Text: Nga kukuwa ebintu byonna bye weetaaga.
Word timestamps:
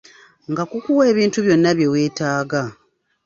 Nga 0.51 0.63
kukuwa 0.69 1.03
ebintu 1.11 1.37
byonna 1.45 1.69
bye 1.77 1.87
weetaaga. 1.93 2.63